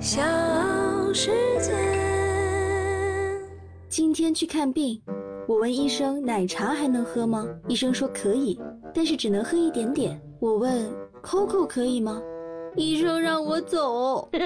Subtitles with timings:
[0.00, 0.22] 小
[1.12, 1.72] 世界。
[3.88, 5.02] 今天去看病，
[5.48, 7.44] 我问医生奶茶还能喝吗？
[7.66, 8.60] 医生说可以，
[8.94, 10.20] 但是只能喝一点点。
[10.38, 10.88] 我问
[11.20, 12.22] Coco 可以吗？
[12.76, 14.28] 医生让我走。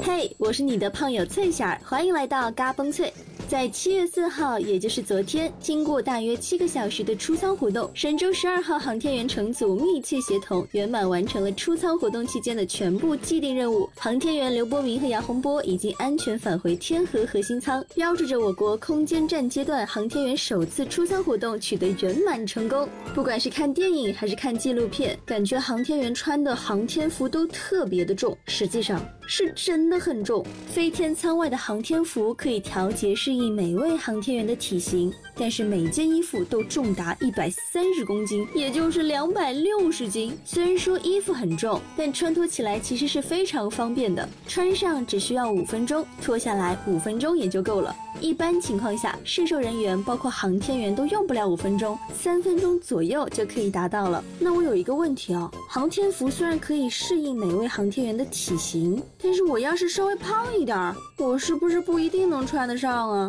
[0.00, 3.12] 嘿，我是你的胖友翠小儿，欢迎来到嘎嘣脆。
[3.48, 13.88] 在七月四号，也就是昨天，经过大约七个小时的出舱活动，神舟十二号航天员乘组密切协同，圆满完成了出舱活动期间的全部既定任务。
[13.96, 22.88] 航天员刘伯明和杨洪波已经安全返回天河核心舱，标志着我国空间站阶段航天员首次出舱活动取得圆满成功。
[23.14, 30.44] 不管是看电影还是看纪录片，感觉航天员穿的航天服都特别的重，实际上是真的很重。
[30.66, 40.36] 飞天舱外的航天服可以调节适应每位航天员的体型，但是每件衣服都重达一百三十公斤，也就是两百六十斤。
[40.44, 47.94] 虽然说衣服很重，但穿脱起来其实是非常方便的，穿上只需要五分钟，脱下来五分钟也就够了。
[48.18, 54.24] 一般情况下，试售人员包括航天员都用不了五分钟，三分钟左右就可以达到了。
[54.38, 63.25] 那我有一个问题啊，航天服虽然可以适应每位航天员的体型，但是我要是稍微胖一点儿，我是不是不一定能穿得上啊？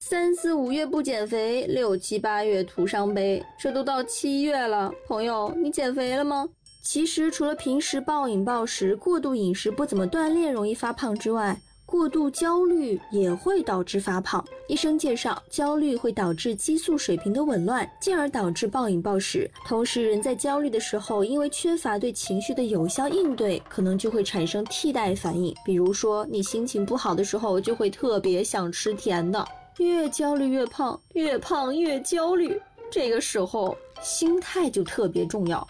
[0.00, 6.46] 三四五月不减肥，六七八月徒伤悲，这都到七月了，朋友，你减肥了吗？
[6.82, 11.58] 其实除了平时暴饮暴食、过度饮食、不怎么锻炼容易发胖之外，
[11.94, 14.44] 过度焦虑也会导致发胖。
[14.66, 19.48] 医生介绍，焦虑会导致激素水平的紊乱，进而导致暴饮暴食。
[19.64, 25.54] 同时，人在焦虑的时候，因为缺乏对情绪的有效应对，可能就会产生替代反应。
[25.64, 29.46] 比如说，你心情不好的时候，就会特别想吃甜的。
[29.78, 32.60] 越焦虑越胖，越胖越焦虑。
[32.90, 35.66] 这个时候，心态就特别重要。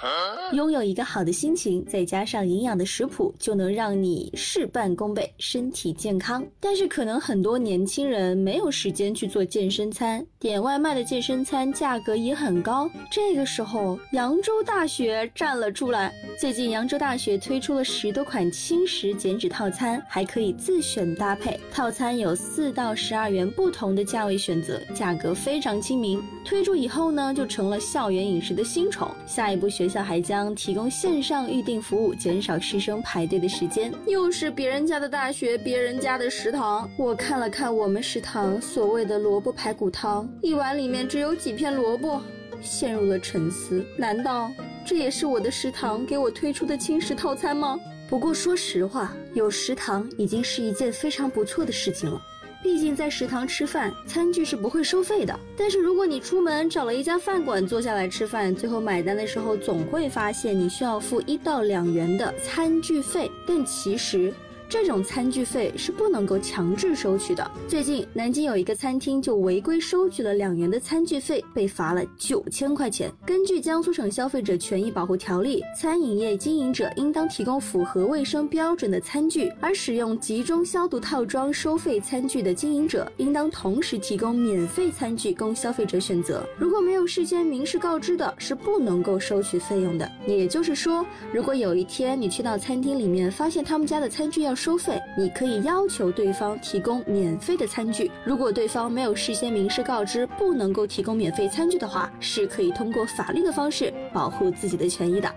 [0.53, 6.45] 拥有一个好的心情，再加上营养的食谱，就能让你事半功倍，身体健康。
[6.59, 12.91] 但是，可能很多年轻人没有时间去做健身餐，点外卖的健身餐价格也很高。
[13.11, 16.13] 这个时候，扬州大学站了出来。
[16.39, 21.59] 最近，扬州大学推出了十多款轻食减脂套餐，还可以自选搭配。
[21.71, 26.21] 套餐有四到十二元不同的价位选择，价格非常亲民。
[26.45, 29.11] 推出以后呢，就成了校园饮食的新宠。
[29.27, 33.93] 下一步，学校还将提供线上预订服务，减少师生排队的时间。
[34.07, 36.91] 又是别人家的大学，别人家的食堂。
[36.97, 42.21] 我看了看我们食堂所谓的萝卜排骨汤，一碗里面只有几片萝卜，
[42.61, 43.85] 陷入了沉思。
[43.97, 44.51] 难道
[44.85, 47.79] 这也是我的食堂给我推出的轻食套餐吗？
[48.09, 52.21] 不过说实话，有食堂已经是一件非常不错的事情了。
[52.65, 55.39] 毕竟在食堂吃饭，餐具是不会收费的。
[55.55, 63.31] 但是如果你出门找了一家饭馆坐下来吃饭，最后买单的时候，总会发现你需要付一到两元的餐具费。
[63.47, 64.33] 但其实。
[64.69, 67.51] 这种餐具费是不能够强制收取的。
[67.69, 73.11] 最近，南京有一个餐厅就违规收取了两元的餐具费，被罚了九千块钱。
[73.25, 86.45] 根据江苏省消费者权益保护条例，餐饮业经营者应当提供符合卫生标准的餐具，而使用集中消毒套装收费餐具的经营者，应当同时提供免费餐具供消费者选择。
[86.59, 90.11] 如果没有事先明示告知的，是不能够收取费用的。
[90.27, 98.09] 也就是说，如果有一天你去到餐厅里面，发现他们家的餐具要要收费，你可以要求对方提供免费的餐具。
[98.25, 105.29] 如果对方没有事先明示告知不能够提供免费餐具的话，是可以通过法律的方式保护自己的权益的。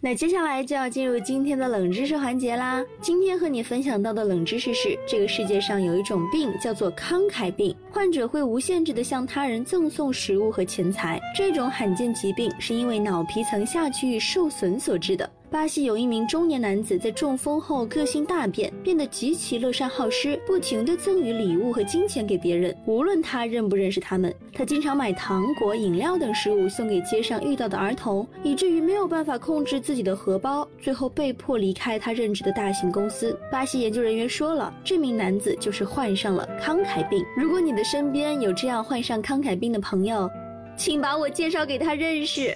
[0.00, 2.84] 那接下来就要进入今天的冷知识环节啦。
[3.00, 11.20] 今天和你分享到的冷知识是：这个世界上有一种病叫做慷慨病，患者会无限制的向他人赠送食物和钱财。
[11.36, 15.30] 这种罕见疾病是因为脑皮层下区域受损所致的。
[15.50, 24.32] 巴西有一名中年男子在中风后个性大变，变得极其乐善好施，不停地赠予礼物和金钱给别人，无论他认不认识他们。
[24.52, 33.36] 他经常买糖果、饮料等食物送给街上遇到的儿童，以至于没有办法控制自己的荷包，最后被迫离开他任职的大型公司。
[33.50, 37.24] 巴西研究人员说了，这名男子就是患上了慷慨病。
[37.36, 40.30] 如果你的身边有这样患上慷慨病的朋友，
[40.76, 42.54] 请把我介绍给他认识。